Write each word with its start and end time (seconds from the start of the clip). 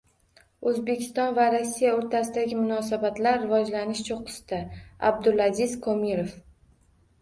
O‘zbekiston 0.69 1.35
va 1.39 1.45
Rossiya 1.57 1.91
o‘rtasidagi 1.99 2.59
munosabatlar 2.63 3.39
rivojlanish 3.45 4.05
cho‘qqisida— 4.11 4.63
Abdulaziz 5.15 5.81
Komilov 5.89 6.39